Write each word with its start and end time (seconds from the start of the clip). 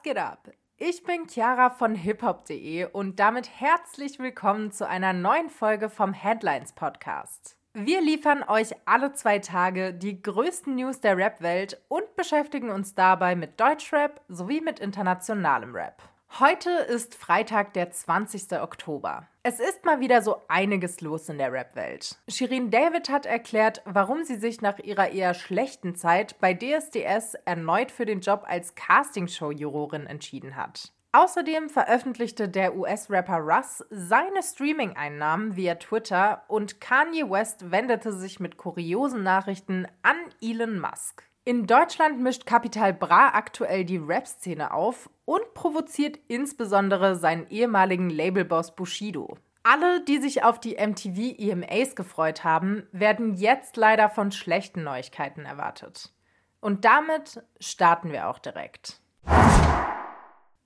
Was 0.00 0.04
geht 0.04 0.16
ab? 0.16 0.48
Ich 0.78 1.02
bin 1.02 1.28
Chiara 1.28 1.68
von 1.68 1.94
hiphop.de 1.94 2.86
und 2.86 3.20
damit 3.20 3.50
herzlich 3.60 4.18
willkommen 4.18 4.72
zu 4.72 4.88
einer 4.88 5.12
neuen 5.12 5.50
Folge 5.50 5.90
vom 5.90 6.14
Headlines 6.14 6.72
Podcast. 6.72 7.58
Wir 7.74 8.00
liefern 8.00 8.42
euch 8.48 8.70
alle 8.86 9.12
zwei 9.12 9.40
Tage 9.40 9.92
die 9.92 10.22
größten 10.22 10.74
News 10.74 11.00
der 11.02 11.18
Rap-Welt 11.18 11.82
und 11.88 12.16
beschäftigen 12.16 12.70
uns 12.70 12.94
dabei 12.94 13.36
mit 13.36 13.60
Deutschrap 13.60 14.22
sowie 14.28 14.62
mit 14.62 14.80
internationalem 14.80 15.74
Rap. 15.74 16.02
Heute 16.38 16.70
ist 16.70 17.14
Freitag, 17.14 17.74
der 17.74 17.90
20. 17.90 18.58
Oktober. 18.58 19.28
Es 19.42 19.58
ist 19.58 19.86
mal 19.86 20.00
wieder 20.00 20.20
so 20.20 20.42
einiges 20.48 21.00
los 21.00 21.30
in 21.30 21.38
der 21.38 21.50
Rap-Welt. 21.50 22.18
Shirin 22.28 22.70
David 22.70 23.08
hat 23.08 23.24
erklärt, 23.24 23.80
warum 23.86 24.22
sie 24.22 24.34
sich 24.36 24.60
nach 24.60 24.78
ihrer 24.78 25.12
eher 25.12 25.32
schlechten 25.32 25.94
Zeit 25.94 26.38
bei 26.40 26.52
DSDS 26.52 27.36
erneut 27.46 27.90
für 27.90 28.04
den 28.04 28.20
Job 28.20 28.44
als 28.46 28.74
Castingshow-Jurorin 28.74 30.04
entschieden 30.04 30.56
hat. 30.56 30.92
Außerdem 31.12 31.70
veröffentlichte 31.70 32.50
der 32.50 32.76
US-Rapper 32.76 33.38
Russ 33.38 33.82
seine 33.88 34.42
Streaming-Einnahmen 34.42 35.56
via 35.56 35.76
Twitter 35.76 36.44
und 36.48 36.82
Kanye 36.82 37.30
West 37.30 37.70
wendete 37.70 38.12
sich 38.12 38.40
mit 38.40 38.58
kuriosen 38.58 39.22
Nachrichten 39.22 39.86
an 40.02 40.16
Elon 40.42 40.78
Musk. 40.78 41.29
In 41.50 41.66
Deutschland 41.66 42.20
mischt 42.20 42.46
Capital 42.46 42.94
Bra 42.94 43.30
aktuell 43.34 43.84
die 43.84 43.96
Rap-Szene 43.96 44.72
auf 44.72 45.10
und 45.24 45.52
provoziert 45.52 46.16
insbesondere 46.28 47.16
seinen 47.16 47.48
ehemaligen 47.50 48.08
Labelboss 48.08 48.76
Bushido. 48.76 49.36
Alle, 49.64 50.04
die 50.04 50.18
sich 50.18 50.44
auf 50.44 50.60
die 50.60 50.76
MTV 50.76 51.34
EMAs 51.36 51.96
gefreut 51.96 52.44
haben, 52.44 52.86
werden 52.92 53.34
jetzt 53.34 53.76
leider 53.76 54.08
von 54.08 54.30
schlechten 54.30 54.84
Neuigkeiten 54.84 55.44
erwartet. 55.44 56.12
Und 56.60 56.84
damit 56.84 57.42
starten 57.58 58.12
wir 58.12 58.28
auch 58.28 58.38
direkt. 58.38 59.00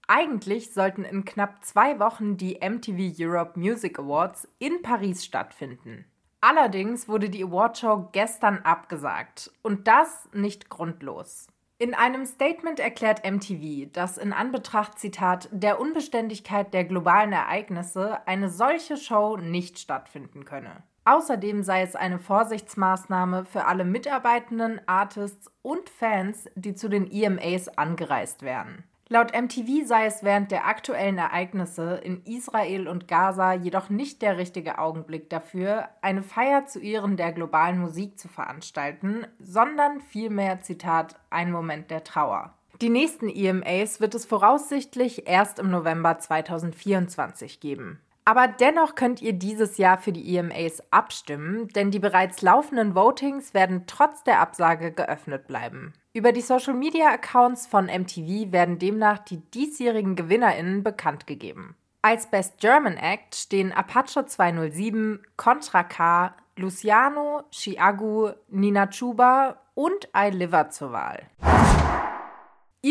Eigentlich 0.06 0.74
sollten 0.74 1.04
in 1.04 1.24
knapp 1.24 1.64
zwei 1.64 1.98
Wochen 1.98 2.36
die 2.36 2.60
MTV 2.60 3.14
Europe 3.18 3.58
Music 3.58 3.98
Awards 3.98 4.46
in 4.58 4.82
Paris 4.82 5.24
stattfinden. 5.24 6.04
Allerdings 6.46 7.08
wurde 7.08 7.30
die 7.30 7.42
Awardshow 7.42 8.10
gestern 8.12 8.58
abgesagt 8.64 9.50
und 9.62 9.88
das 9.88 10.28
nicht 10.34 10.68
grundlos. 10.68 11.48
In 11.78 11.94
einem 11.94 12.26
Statement 12.26 12.78
erklärt 12.80 13.24
MTV, 13.24 13.90
dass 13.90 14.18
in 14.18 14.34
Anbetracht, 14.34 14.98
Zitat, 14.98 15.48
der 15.52 15.80
Unbeständigkeit 15.80 16.74
der 16.74 16.84
globalen 16.84 17.32
Ereignisse 17.32 18.18
eine 18.28 18.50
solche 18.50 18.98
Show 18.98 19.38
nicht 19.38 19.78
stattfinden 19.78 20.44
könne. 20.44 20.82
Außerdem 21.06 21.62
sei 21.62 21.80
es 21.80 21.96
eine 21.96 22.18
Vorsichtsmaßnahme 22.18 23.46
für 23.46 23.64
alle 23.64 23.86
Mitarbeitenden, 23.86 24.82
Artists 24.84 25.50
und 25.62 25.88
Fans, 25.88 26.50
die 26.56 26.74
zu 26.74 26.90
den 26.90 27.10
EMAs 27.10 27.68
angereist 27.68 28.42
wären. 28.42 28.84
Laut 29.08 29.32
MTV 29.34 29.86
sei 29.86 30.06
es 30.06 30.22
während 30.22 30.50
der 30.50 30.66
aktuellen 30.66 31.18
Ereignisse 31.18 32.00
in 32.02 32.22
Israel 32.24 32.88
und 32.88 33.06
Gaza 33.06 33.52
jedoch 33.52 33.90
nicht 33.90 34.22
der 34.22 34.38
richtige 34.38 34.78
Augenblick 34.78 35.28
dafür, 35.28 35.88
eine 36.00 36.22
Feier 36.22 36.64
zu 36.66 36.80
Ehren 36.80 37.18
der 37.18 37.32
globalen 37.32 37.78
Musik 37.78 38.18
zu 38.18 38.28
veranstalten, 38.28 39.26
sondern 39.38 40.00
vielmehr, 40.00 40.60
Zitat, 40.62 41.16
ein 41.28 41.52
Moment 41.52 41.90
der 41.90 42.02
Trauer. 42.02 42.54
Die 42.80 42.88
nächsten 42.88 43.28
EMAs 43.28 44.00
wird 44.00 44.14
es 44.14 44.24
voraussichtlich 44.24 45.28
erst 45.28 45.58
im 45.58 45.70
November 45.70 46.18
2024 46.18 47.60
geben. 47.60 48.00
Aber 48.26 48.48
dennoch 48.48 48.94
könnt 48.94 49.20
ihr 49.20 49.34
dieses 49.34 49.76
Jahr 49.76 49.98
für 49.98 50.12
die 50.12 50.36
EMAs 50.36 50.82
abstimmen, 50.90 51.68
denn 51.68 51.90
die 51.90 51.98
bereits 51.98 52.40
laufenden 52.40 52.94
Votings 52.94 53.52
werden 53.52 53.84
trotz 53.86 54.24
der 54.24 54.40
Absage 54.40 54.92
geöffnet 54.92 55.46
bleiben. 55.46 55.92
Über 56.14 56.32
die 56.32 56.40
Social 56.40 56.74
Media 56.74 57.10
Accounts 57.10 57.66
von 57.66 57.86
MTV 57.86 58.50
werden 58.50 58.78
demnach 58.78 59.18
die 59.18 59.38
diesjährigen 59.38 60.16
GewinnerInnen 60.16 60.82
bekannt 60.82 61.26
gegeben. 61.26 61.76
Als 62.00 62.30
Best 62.30 62.60
German 62.60 62.96
Act 62.96 63.34
stehen 63.34 63.72
Apache 63.72 64.24
207, 64.24 65.22
Contra 65.36 65.82
K, 65.82 66.34
Luciano, 66.56 67.42
Chiagu, 67.50 68.30
Nina 68.48 68.86
Chuba 68.86 69.56
und 69.74 70.08
I 70.16 70.30
Liver 70.30 70.70
zur 70.70 70.92
Wahl. 70.92 71.22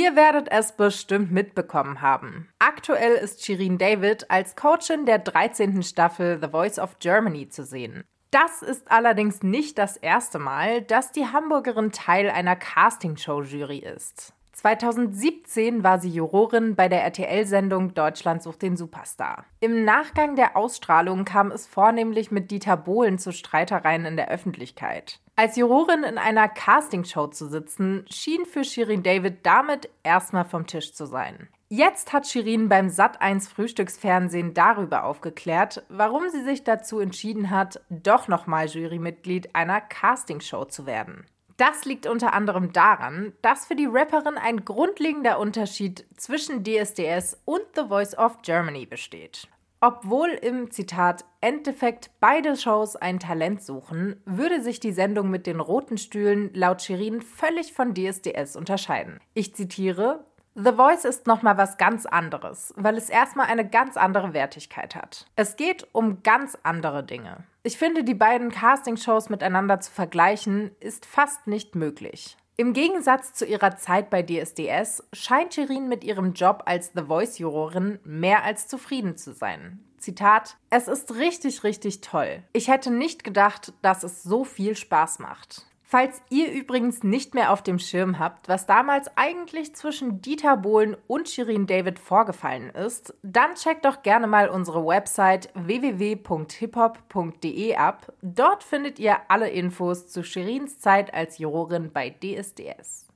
Ihr 0.04 0.18
werdet 0.18 0.52
es 0.52 0.74
bestimmt 0.74 1.32
mitbekommen 1.32 2.02
haben. 2.02 2.50
Aktuell 2.60 3.14
ist 3.14 3.46
Shirin 3.46 3.78
David 3.78 4.30
als 4.30 4.58
Coachin 4.58 5.06
der 5.06 5.18
13. 5.18 5.82
Staffel 5.82 6.40
The 6.42 6.50
Voice 6.50 6.78
of 6.78 7.00
Germany 7.00 7.48
zu 7.48 7.64
sehen. 7.64 8.04
Das 8.30 8.62
ist 8.62 8.92
allerdings 8.92 9.44
nicht 9.44 9.78
das 9.78 9.96
erste 9.96 10.40
Mal, 10.40 10.82
dass 10.82 11.14
die 11.14 11.28
Hamburgerin 11.28 11.94
Teil 11.94 12.30
einer 12.30 12.58
Castingshow-Jury 12.58 13.78
ist. 13.78 14.34
2017 14.52 15.86
war 15.86 16.00
sie 16.00 16.10
Jurorin 16.10 16.76
bei 16.76 16.90
der 16.90 17.02
RTL-Sendung 17.04 17.94
Deutschland 17.94 18.44
sucht 18.44 18.62
den 18.62 18.76
Superstar. 18.76 19.46
Im 19.62 19.86
Nachgang 19.86 20.36
der 20.36 20.58
Ausstrahlung 20.58 21.24
kam 21.24 21.50
es 21.50 21.66
vornehmlich 21.66 22.30
mit 22.30 22.52
Dieter 22.52 22.76
Bohlen 22.76 23.20
zu 23.20 23.32
Streitereien 23.32 24.04
in 24.04 24.18
der 24.18 24.30
Öffentlichkeit. 24.30 25.22
Als 25.36 25.56
Jurorin 25.56 26.04
in 26.04 26.20
einer 26.20 26.48
Castingshow 26.48 27.26
zu 27.26 27.48
sitzen, 27.48 28.06
schien 28.08 28.46
für 28.46 28.64
Shirin 28.64 29.02
David 29.02 29.44
damit 29.44 29.90
erstmal 30.04 30.46
vom 30.46 30.68
Tisch 30.68 30.94
zu 30.94 31.08
sein. 31.08 31.50
Jetzt 31.70 32.14
hat 32.14 32.28
Shirin 32.28 32.70
beim 32.70 32.86
Sat1 32.86 33.50
Frühstücksfernsehen 33.50 34.54
darüber 34.54 35.06
aufgeklärt, 35.06 35.84
warum 35.90 36.30
sie 36.30 36.44
sich 36.44 36.64
dazu 36.64 37.00
entschieden 37.00 37.50
hat, 37.50 37.82
doch 37.90 38.28
nochmal 38.28 38.68
Jurymitglied 38.68 39.56
einer 39.56 39.82
Castingshow 39.82 40.66
zu 40.66 40.86
werden. 40.86 41.26
Das 41.58 41.84
liegt 41.84 42.06
unter 42.06 42.34
anderem 42.34 42.72
daran, 42.72 43.34
dass 43.42 43.66
für 43.66 43.76
die 43.76 43.88
Rapperin 43.88 44.38
ein 44.38 44.66
grundlegender 44.66 45.40
Unterschied 45.40 46.06
zwischen 46.16 46.64
DSDS 46.64 47.42
und 47.46 47.64
The 47.76 47.88
Voice 47.88 48.16
of 48.16 48.44
Germany 48.44 48.86
besteht. 48.86 49.48
Obwohl 49.86 50.30
im 50.30 50.72
Zitat 50.72 51.26
Endeffekt 51.42 52.10
beide 52.22 52.56
Shows 52.56 52.96
ein 52.96 53.20
Talent 53.20 53.62
suchen, 53.62 54.16
würde 54.24 54.62
sich 54.62 54.80
die 54.80 54.94
Sendung 54.94 55.30
mit 55.30 55.46
den 55.46 55.60
roten 55.60 55.98
Stühlen 55.98 56.54
laut 56.54 56.82
Shirin 56.82 57.22
völlig 57.22 57.74
von 57.74 57.94
DSDS 57.94 58.56
unterscheiden. 58.56 59.20
Ich 59.34 59.54
zitiere: 59.54 60.24
The 60.56 60.72
Voice 60.72 61.04
ist 61.04 61.28
nochmal 61.28 61.58
was 61.58 61.78
ganz 61.78 62.06
anderes, 62.06 62.74
weil 62.78 62.96
es 62.96 63.10
erstmal 63.10 63.48
eine 63.48 63.68
ganz 63.68 63.98
andere 63.98 64.34
Wertigkeit 64.34 64.96
hat. 64.96 65.26
Es 65.36 65.58
geht 65.58 65.86
um 65.92 66.24
ganz 66.24 66.58
andere 66.64 67.04
Dinge. 67.04 67.44
Ich 67.64 67.78
finde, 67.78 68.06
die 68.06 68.16
beiden 68.16 68.52
Castingshows 68.52 69.28
miteinander 69.28 69.82
zu 69.82 69.92
vergleichen, 69.92 70.72
ist 70.80 71.06
fast 71.06 71.46
nicht 71.46 71.76
möglich. 71.76 72.38
Im 72.56 72.74
Gegensatz 72.74 73.34
zu 73.34 73.46
ihrer 73.46 73.78
Zeit 73.78 74.12
bei 74.12 74.22
DSDS 74.22 75.04
scheint 75.12 75.56
Shirin 75.56 75.88
mit 75.88 76.04
ihrem 76.04 76.34
Job 76.34 76.62
als 76.68 76.92
The 76.94 77.02
Voice-Jurorin 77.02 77.98
mehr 78.04 78.44
als 78.44 78.68
zufrieden 78.68 79.18
zu 79.18 79.34
sein. 79.34 79.84
Zitat: 79.98 80.58
Es 80.70 80.88
ist 80.88 81.16
richtig, 81.16 81.64
richtig 81.64 82.02
toll. 82.02 82.44
Ich 82.54 82.68
hätte 82.68 82.92
nicht 82.92 83.24
gedacht, 83.24 83.74
dass 83.82 84.04
es 84.04 84.22
so 84.22 84.44
viel 84.44 84.76
Spaß 84.76 85.18
macht. 85.18 85.66
Falls 85.94 86.22
ihr 86.32 86.52
übrigens 86.52 87.04
nicht 87.04 87.36
mehr 87.36 87.52
auf 87.52 87.62
dem 87.62 87.78
Schirm 87.78 88.18
habt, 88.18 88.50
was 88.50 88.66
damals 88.66 89.16
eigentlich 89.16 89.76
zwischen 89.76 90.24
Dieter 90.24 90.58
Bohlen 90.58 90.98
und 91.06 91.30
Shirin 91.30 91.68
David 91.68 92.00
vorgefallen 92.00 92.72
ist, 92.72 93.14
dann 93.22 93.54
checkt 93.54 93.86
doch 93.86 94.02
gerne 94.02 94.26
mal 94.26 94.50
unsere 94.50 94.88
Website 94.88 95.50
www.hiphop.de 95.54 97.76
ab. 97.76 98.12
Dort 98.24 98.64
findet 98.64 98.98
ihr 98.98 99.18
alle 99.28 99.52
Infos 99.52 100.08
zu 100.08 100.24
Shirins 100.24 100.80
Zeit 100.80 101.14
als 101.14 101.38
Jurorin 101.38 101.92
bei 101.94 102.10
DSDS. 102.10 103.10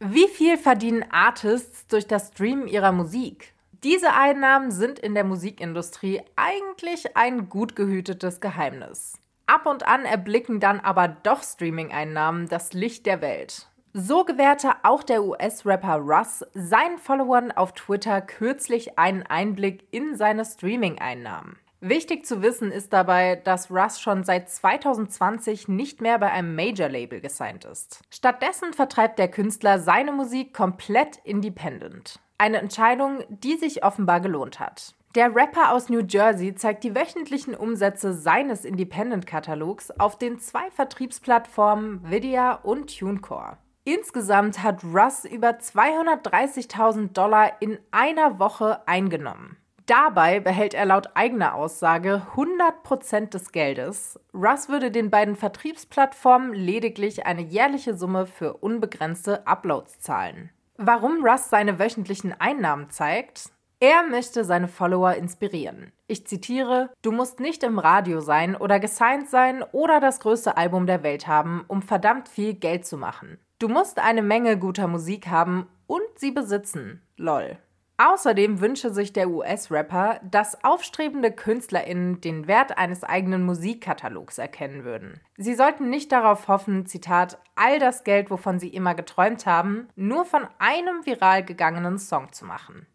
Wie 0.00 0.28
viel 0.28 0.58
verdienen 0.58 1.06
Artists 1.10 1.86
durch 1.86 2.06
das 2.06 2.32
Streamen 2.34 2.68
ihrer 2.68 2.92
Musik? 2.92 3.54
Diese 3.82 4.12
Einnahmen 4.12 4.70
sind 4.70 4.98
in 4.98 5.14
der 5.14 5.24
Musikindustrie 5.24 6.20
eigentlich 6.36 7.16
ein 7.16 7.48
gut 7.48 7.76
gehütetes 7.76 8.42
Geheimnis. 8.42 9.23
Ab 9.46 9.66
und 9.66 9.86
an 9.86 10.04
erblicken 10.04 10.58
dann 10.58 10.80
aber 10.80 11.08
doch 11.08 11.42
Streaming-Einnahmen 11.42 12.48
das 12.48 12.72
Licht 12.72 13.04
der 13.04 13.20
Welt. 13.20 13.68
So 13.92 14.24
gewährte 14.24 14.72
auch 14.82 15.02
der 15.02 15.22
US-Rapper 15.22 15.96
Russ 15.96 16.44
seinen 16.54 16.98
Followern 16.98 17.52
auf 17.52 17.72
Twitter 17.72 18.20
kürzlich 18.22 18.98
einen 18.98 19.22
Einblick 19.22 19.86
in 19.90 20.16
seine 20.16 20.44
Streaming-Einnahmen. 20.44 21.58
Wichtig 21.80 22.24
zu 22.24 22.40
wissen 22.40 22.72
ist 22.72 22.94
dabei, 22.94 23.36
dass 23.36 23.70
Russ 23.70 24.00
schon 24.00 24.24
seit 24.24 24.48
2020 24.48 25.68
nicht 25.68 26.00
mehr 26.00 26.18
bei 26.18 26.32
einem 26.32 26.54
Major-Label 26.56 27.20
gesigned 27.20 27.66
ist. 27.66 28.00
Stattdessen 28.10 28.72
vertreibt 28.72 29.18
der 29.18 29.28
Künstler 29.28 29.78
seine 29.78 30.12
Musik 30.12 30.54
komplett 30.54 31.18
independent. 31.24 32.18
Eine 32.38 32.58
Entscheidung, 32.58 33.22
die 33.28 33.56
sich 33.56 33.84
offenbar 33.84 34.20
gelohnt 34.20 34.58
hat. 34.58 34.94
Der 35.14 35.32
Rapper 35.32 35.70
aus 35.70 35.90
New 35.90 36.00
Jersey 36.00 36.56
zeigt 36.56 36.82
die 36.82 36.96
wöchentlichen 36.96 37.54
Umsätze 37.54 38.14
seines 38.14 38.64
Independent-Katalogs 38.64 39.92
auf 39.92 40.18
den 40.18 40.40
zwei 40.40 40.72
Vertriebsplattformen 40.72 42.10
Vidya 42.10 42.54
und 42.54 42.98
TuneCore. 42.98 43.58
Insgesamt 43.84 44.64
hat 44.64 44.82
Russ 44.82 45.24
über 45.24 45.50
230.000 45.50 47.12
Dollar 47.12 47.52
in 47.62 47.78
einer 47.92 48.40
Woche 48.40 48.88
eingenommen. 48.88 49.56
Dabei 49.86 50.40
behält 50.40 50.74
er 50.74 50.86
laut 50.86 51.10
eigener 51.14 51.54
Aussage 51.54 52.26
100% 52.34 53.30
des 53.30 53.52
Geldes. 53.52 54.18
Russ 54.34 54.68
würde 54.68 54.90
den 54.90 55.10
beiden 55.10 55.36
Vertriebsplattformen 55.36 56.54
lediglich 56.54 57.24
eine 57.24 57.42
jährliche 57.42 57.94
Summe 57.94 58.26
für 58.26 58.54
unbegrenzte 58.54 59.46
Uploads 59.46 60.00
zahlen. 60.00 60.50
Warum 60.76 61.24
Russ 61.24 61.50
seine 61.50 61.78
wöchentlichen 61.78 62.34
Einnahmen 62.40 62.90
zeigt? 62.90 63.53
Er 63.86 64.02
möchte 64.02 64.44
seine 64.44 64.66
Follower 64.66 65.12
inspirieren. 65.12 65.92
Ich 66.06 66.26
zitiere, 66.26 66.88
du 67.02 67.12
musst 67.12 67.38
nicht 67.38 67.62
im 67.62 67.78
Radio 67.78 68.20
sein 68.20 68.56
oder 68.56 68.80
gesigned 68.80 69.28
sein 69.28 69.62
oder 69.72 70.00
das 70.00 70.20
größte 70.20 70.56
Album 70.56 70.86
der 70.86 71.02
Welt 71.02 71.26
haben, 71.26 71.66
um 71.68 71.82
verdammt 71.82 72.30
viel 72.30 72.54
Geld 72.54 72.86
zu 72.86 72.96
machen. 72.96 73.36
Du 73.58 73.68
musst 73.68 73.98
eine 73.98 74.22
Menge 74.22 74.58
guter 74.58 74.88
Musik 74.88 75.26
haben 75.26 75.66
und 75.86 76.00
sie 76.16 76.30
besitzen. 76.30 77.02
Lol. 77.18 77.58
Außerdem 77.98 78.62
wünsche 78.62 78.88
sich 78.88 79.12
der 79.12 79.28
US-Rapper, 79.28 80.18
dass 80.30 80.64
aufstrebende 80.64 81.30
KünstlerInnen 81.30 82.22
den 82.22 82.46
Wert 82.46 82.78
eines 82.78 83.04
eigenen 83.04 83.44
Musikkatalogs 83.44 84.38
erkennen 84.38 84.84
würden. 84.84 85.20
Sie 85.36 85.54
sollten 85.54 85.90
nicht 85.90 86.10
darauf 86.10 86.48
hoffen, 86.48 86.86
Zitat, 86.86 87.38
all 87.54 87.78
das 87.80 88.02
Geld, 88.02 88.30
wovon 88.30 88.58
sie 88.58 88.68
immer 88.68 88.94
geträumt 88.94 89.44
haben, 89.44 89.88
nur 89.94 90.24
von 90.24 90.46
einem 90.58 91.04
viral 91.04 91.44
gegangenen 91.44 91.98
Song 91.98 92.32
zu 92.32 92.46
machen. 92.46 92.86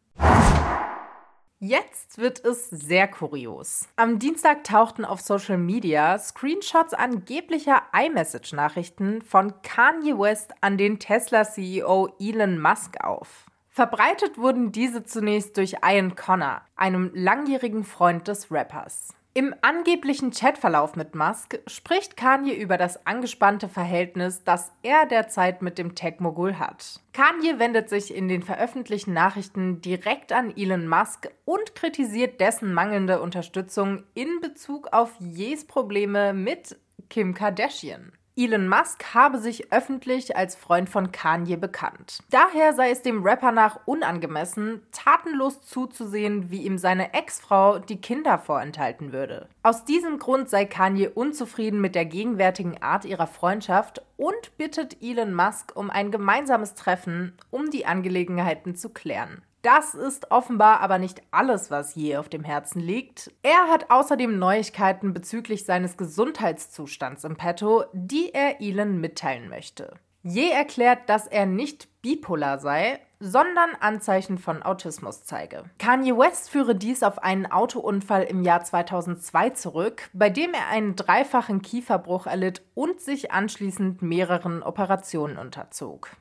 Jetzt 1.61 2.17
wird 2.17 2.45
es 2.45 2.69
sehr 2.69 3.09
kurios. 3.09 3.89
Am 3.97 4.17
Dienstag 4.17 4.63
tauchten 4.63 5.03
auf 5.03 5.19
Social 5.19 5.57
Media 5.57 6.17
Screenshots 6.17 6.93
angeblicher 6.93 7.81
iMessage-Nachrichten 7.91 9.21
von 9.21 9.61
Kanye 9.61 10.17
West 10.17 10.53
an 10.61 10.77
den 10.77 10.99
Tesla-CEO 10.99 12.15
Elon 12.17 12.61
Musk 12.61 13.03
auf. 13.03 13.45
Verbreitet 13.67 14.37
wurden 14.37 14.71
diese 14.71 15.03
zunächst 15.03 15.57
durch 15.57 15.75
Ian 15.83 16.15
Connor, 16.15 16.61
einem 16.77 17.11
langjährigen 17.13 17.83
Freund 17.83 18.29
des 18.29 18.49
Rappers. 18.49 19.13
Im 19.35 19.53
angeblichen 19.61 20.31
Chatverlauf 20.31 20.95
mit 20.95 21.13
Musk 21.13 21.59
spricht 21.67 22.17
Kanye 22.17 22.53
über 22.53 22.77
das 22.77 23.05
angespannte 23.05 23.69
Verhältnis, 23.69 24.43
das 24.43 24.71
er 24.81 25.05
derzeit 25.05 25.61
mit 25.61 25.77
dem 25.77 25.93
Tech-Mogul 25.93 26.57
hat. 26.57 26.99
Kanye 27.13 27.59
wendet 27.59 27.89
sich 27.89 28.13
in 28.13 28.27
den 28.27 28.41
veröffentlichten 28.41 29.13
Nachrichten 29.13 29.81
direkt 29.81 30.31
an 30.31 30.57
Elon 30.57 30.87
Musk 30.87 31.29
und 31.45 31.75
kritisiert 31.75 32.41
dessen 32.41 32.73
mangelnde 32.73 33.21
Unterstützung 33.21 34.03
in 34.15 34.39
Bezug 34.41 34.87
auf 34.91 35.11
Jes 35.19 35.65
Probleme 35.65 36.33
mit 36.33 36.79
Kim 37.09 37.35
Kardashian. 37.35 38.11
Elon 38.39 38.69
Musk 38.69 39.13
habe 39.13 39.37
sich 39.37 39.73
öffentlich 39.73 40.37
als 40.37 40.55
Freund 40.55 40.89
von 40.89 41.11
Kanye 41.11 41.57
bekannt. 41.57 42.19
Daher 42.29 42.73
sei 42.73 42.89
es 42.89 43.01
dem 43.01 43.21
Rapper 43.21 43.51
nach 43.51 43.81
unangemessen, 43.83 44.81
tatenlos 44.93 45.59
zuzusehen, 45.59 46.49
wie 46.49 46.61
ihm 46.61 46.77
seine 46.77 47.13
Ex-Frau 47.13 47.79
die 47.79 47.99
Kinder 47.99 48.39
vorenthalten 48.39 49.11
würde. 49.11 49.49
Aus 49.61 49.83
diesem 49.83 50.19
Grund 50.19 50.49
sei 50.49 50.63
Kanye 50.63 51.09
unzufrieden 51.09 51.81
mit 51.81 51.95
der 51.95 52.05
gegenwärtigen 52.05 52.81
Art 52.81 53.03
ihrer 53.03 53.27
Freundschaft 53.27 54.01
und 54.15 54.57
bittet 54.57 55.03
Elon 55.03 55.33
Musk 55.33 55.73
um 55.75 55.89
ein 55.89 56.09
gemeinsames 56.09 56.75
Treffen, 56.75 57.33
um 57.51 57.69
die 57.69 57.85
Angelegenheiten 57.85 58.73
zu 58.73 58.87
klären. 58.87 59.41
Das 59.61 59.93
ist 59.93 60.31
offenbar 60.31 60.79
aber 60.79 60.99
nicht 60.99 61.21
alles, 61.31 61.69
was 61.69 61.95
je 61.95 62.17
auf 62.17 62.29
dem 62.29 62.43
Herzen 62.43 62.79
liegt. 62.79 63.31
Er 63.43 63.67
hat 63.69 63.91
außerdem 63.91 64.39
Neuigkeiten 64.39 65.13
bezüglich 65.13 65.65
seines 65.65 65.97
Gesundheitszustands 65.97 67.25
im 67.25 67.35
Petto, 67.35 67.83
die 67.93 68.33
er 68.33 68.61
Elon 68.61 69.01
mitteilen 69.01 69.49
möchte. 69.49 69.93
Je 70.21 70.49
erklärt, 70.49 71.09
dass 71.09 71.27
er 71.27 71.45
nicht 71.45 72.01
bipolar 72.01 72.59
sei, 72.59 72.99
sondern 73.19 73.69
Anzeichen 73.79 74.37
von 74.37 74.63
Autismus 74.63 75.23
zeige. 75.25 75.65
Kanye 75.77 76.17
West 76.17 76.49
führe 76.49 76.75
dies 76.75 77.03
auf 77.03 77.21
einen 77.21 77.45
Autounfall 77.45 78.23
im 78.23 78.43
Jahr 78.43 78.63
2002 78.63 79.51
zurück, 79.51 80.09
bei 80.13 80.29
dem 80.29 80.53
er 80.53 80.67
einen 80.69 80.95
dreifachen 80.95 81.61
Kieferbruch 81.61 82.27
erlitt 82.27 82.61
und 82.75 83.01
sich 83.01 83.31
anschließend 83.31 84.01
mehreren 84.01 84.63
Operationen 84.63 85.37
unterzog. 85.37 86.11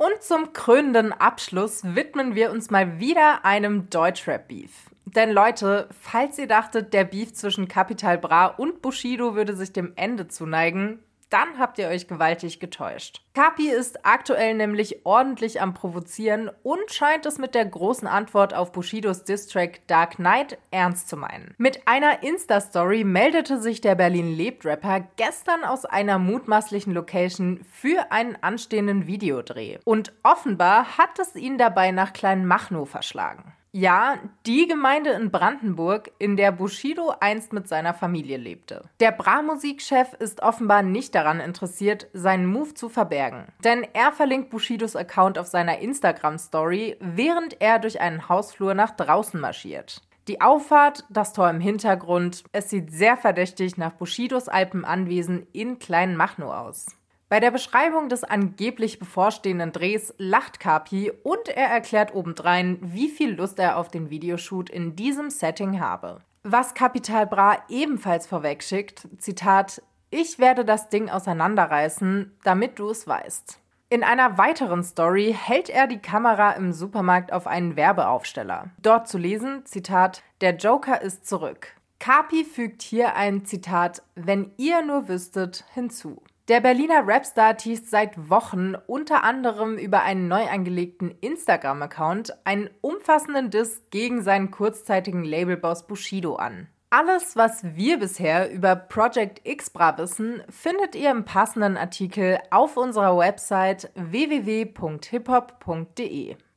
Und 0.00 0.22
zum 0.22 0.54
krönenden 0.54 1.12
Abschluss 1.12 1.82
widmen 1.84 2.34
wir 2.34 2.52
uns 2.52 2.70
mal 2.70 3.00
wieder 3.00 3.44
einem 3.44 3.90
Deutschrap-Beef. 3.90 4.70
Denn 5.04 5.30
Leute, 5.30 5.90
falls 5.90 6.38
ihr 6.38 6.46
dachtet, 6.46 6.94
der 6.94 7.04
Beef 7.04 7.34
zwischen 7.34 7.68
Capital 7.68 8.16
Bra 8.16 8.46
und 8.46 8.80
Bushido 8.80 9.34
würde 9.34 9.54
sich 9.54 9.74
dem 9.74 9.92
Ende 9.96 10.26
zuneigen, 10.26 11.00
dann 11.30 11.58
habt 11.58 11.78
ihr 11.78 11.88
euch 11.88 12.08
gewaltig 12.08 12.60
getäuscht. 12.60 13.22
Kapi 13.34 13.70
ist 13.70 14.04
aktuell 14.04 14.54
nämlich 14.54 15.06
ordentlich 15.06 15.62
am 15.62 15.72
Provozieren 15.72 16.50
und 16.62 16.92
scheint 16.92 17.24
es 17.26 17.38
mit 17.38 17.54
der 17.54 17.64
großen 17.64 18.08
Antwort 18.08 18.52
auf 18.52 18.72
Bushidos 18.72 19.24
Distrack 19.24 19.86
Dark 19.86 20.16
Knight 20.16 20.58
ernst 20.70 21.08
zu 21.08 21.16
meinen. 21.16 21.54
Mit 21.56 21.86
einer 21.86 22.22
Insta-Story 22.22 23.04
meldete 23.04 23.60
sich 23.60 23.80
der 23.80 23.94
Berlin-Lebt-Rapper 23.94 25.06
gestern 25.16 25.64
aus 25.64 25.84
einer 25.84 26.18
mutmaßlichen 26.18 26.92
Location 26.92 27.64
für 27.70 28.10
einen 28.10 28.36
anstehenden 28.42 29.06
Videodreh. 29.06 29.78
Und 29.84 30.12
offenbar 30.22 30.98
hat 30.98 31.18
es 31.18 31.36
ihn 31.36 31.56
dabei 31.56 31.92
nach 31.92 32.12
Kleinmachnow 32.12 32.88
verschlagen. 32.88 33.52
Ja, 33.72 34.18
die 34.46 34.66
Gemeinde 34.66 35.10
in 35.10 35.30
Brandenburg, 35.30 36.10
in 36.18 36.36
der 36.36 36.50
Bushido 36.50 37.14
einst 37.20 37.52
mit 37.52 37.68
seiner 37.68 37.94
Familie 37.94 38.36
lebte. 38.36 38.82
Der 38.98 39.12
Bra-Musikchef 39.12 40.12
ist 40.14 40.42
offenbar 40.42 40.82
nicht 40.82 41.14
daran 41.14 41.38
interessiert, 41.38 42.08
seinen 42.12 42.46
Move 42.46 42.74
zu 42.74 42.88
verbergen. 42.88 43.46
Denn 43.62 43.86
er 43.92 44.10
verlinkt 44.10 44.50
Bushidos 44.50 44.96
Account 44.96 45.38
auf 45.38 45.46
seiner 45.46 45.78
Instagram-Story, 45.78 46.96
während 46.98 47.60
er 47.60 47.78
durch 47.78 48.00
einen 48.00 48.28
Hausflur 48.28 48.74
nach 48.74 48.90
draußen 48.90 49.40
marschiert. 49.40 50.02
Die 50.26 50.40
Auffahrt, 50.40 51.04
das 51.08 51.32
Tor 51.32 51.48
im 51.48 51.60
Hintergrund, 51.60 52.42
es 52.52 52.70
sieht 52.70 52.92
sehr 52.92 53.16
verdächtig 53.16 53.76
nach 53.76 53.92
Bushidos 53.92 54.48
Alpenanwesen 54.48 55.46
in 55.52 55.78
Kleinmachnow 55.78 56.52
aus. 56.52 56.86
Bei 57.30 57.38
der 57.38 57.52
Beschreibung 57.52 58.08
des 58.08 58.24
angeblich 58.24 58.98
bevorstehenden 58.98 59.70
Drehs 59.70 60.12
lacht 60.18 60.58
Kapi 60.58 61.12
und 61.22 61.48
er 61.48 61.68
erklärt 61.68 62.12
obendrein, 62.12 62.78
wie 62.82 63.08
viel 63.08 63.36
Lust 63.36 63.60
er 63.60 63.76
auf 63.76 63.86
den 63.86 64.10
Videoshoot 64.10 64.68
in 64.68 64.96
diesem 64.96 65.30
Setting 65.30 65.78
habe. 65.78 66.22
Was 66.42 66.74
Capital 66.74 67.28
Bra 67.28 67.58
ebenfalls 67.68 68.26
vorwegschickt, 68.26 69.06
Zitat, 69.18 69.80
ich 70.10 70.40
werde 70.40 70.64
das 70.64 70.88
Ding 70.88 71.08
auseinanderreißen, 71.08 72.36
damit 72.42 72.80
du 72.80 72.90
es 72.90 73.06
weißt. 73.06 73.60
In 73.90 74.02
einer 74.02 74.36
weiteren 74.36 74.82
Story 74.82 75.32
hält 75.38 75.68
er 75.68 75.86
die 75.86 76.00
Kamera 76.00 76.54
im 76.54 76.72
Supermarkt 76.72 77.32
auf 77.32 77.46
einen 77.46 77.76
Werbeaufsteller. 77.76 78.70
Dort 78.82 79.06
zu 79.06 79.18
lesen, 79.18 79.64
Zitat, 79.66 80.24
der 80.40 80.56
Joker 80.56 81.00
ist 81.00 81.28
zurück. 81.28 81.76
Kapi 82.00 82.42
fügt 82.42 82.82
hier 82.82 83.14
ein 83.14 83.44
Zitat, 83.44 84.02
wenn 84.16 84.50
ihr 84.56 84.82
nur 84.82 85.06
wüsstet, 85.06 85.64
hinzu. 85.74 86.20
Der 86.50 86.60
Berliner 86.60 87.06
Rapstar 87.06 87.56
teast 87.56 87.88
seit 87.90 88.28
Wochen 88.28 88.74
unter 88.88 89.22
anderem 89.22 89.78
über 89.78 90.02
einen 90.02 90.26
neu 90.26 90.48
angelegten 90.48 91.14
Instagram-Account 91.20 92.44
einen 92.44 92.68
umfassenden 92.80 93.50
Diss 93.50 93.84
gegen 93.90 94.20
seinen 94.22 94.50
kurzzeitigen 94.50 95.22
Labelboss 95.22 95.86
Bushido 95.86 96.34
an. 96.34 96.66
Alles, 96.90 97.36
was 97.36 97.62
wir 97.76 98.00
bisher 98.00 98.50
über 98.50 98.74
Project 98.74 99.42
Xbra 99.44 99.96
wissen, 99.96 100.42
findet 100.48 100.96
ihr 100.96 101.12
im 101.12 101.24
passenden 101.24 101.76
Artikel 101.76 102.40
auf 102.50 102.76
unserer 102.76 103.16
Website 103.16 103.88
www.hiphop.de. 103.94 104.74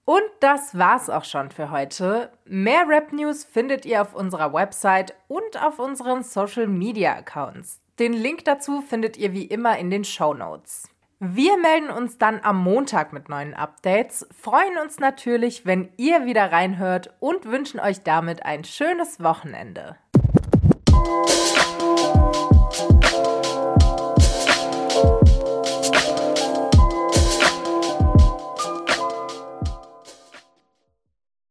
Und 0.06 0.24
das 0.40 0.76
war's 0.76 1.12
auch 1.12 1.24
schon 1.24 1.52
für 1.52 1.70
heute. 1.70 2.32
Mehr 2.46 2.88
Rap 2.88 3.14
News 3.14 3.44
findet 3.44 3.86
ihr 3.86 4.02
auf 4.02 4.16
unserer 4.16 4.54
Website 4.54 5.14
und 5.28 5.64
auf 5.64 5.78
unseren 5.78 6.24
Social 6.24 6.66
Media 6.66 7.14
Accounts. 7.16 7.83
Den 8.00 8.14
Link 8.14 8.44
dazu 8.46 8.82
findet 8.82 9.18
ihr 9.18 9.34
wie 9.34 9.46
immer 9.46 9.78
in 9.78 9.92
den 9.92 10.04
Show 10.04 10.34
Notes. 10.34 10.90
Wir 11.20 11.58
melden 11.58 11.92
uns 11.92 12.18
dann 12.18 12.40
am 12.42 12.58
Montag 12.58 13.14
mit 13.14 13.30
neuen 13.30 13.54
Updates, 13.54 14.28
freuen 14.32 14.80
uns 14.80 15.00
natürlich, 15.00 15.68
wenn 15.68 15.90
ihr 15.96 16.26
wieder 16.26 16.52
reinhört 16.52 17.14
und 17.20 17.46
wünschen 17.46 17.80
euch 17.80 18.02
damit 18.02 18.44
ein 18.46 18.64
schönes 18.64 19.22
Wochenende. 19.24 19.96